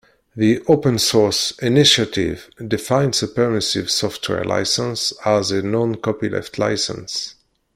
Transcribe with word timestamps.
The 0.35 0.61
Open 0.67 0.97
Source 0.97 1.51
Initiative 1.59 2.49
defines 2.67 3.21
a 3.21 3.27
permissive 3.27 3.91
software 3.91 4.43
license 4.43 5.13
as 5.25 5.51
a 5.51 5.61
"non-copyleft 5.61 6.57
license". 6.57 7.35